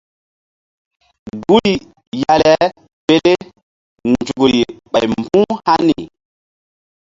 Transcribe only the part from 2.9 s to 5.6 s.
pele nzukri ɓay mbu̧h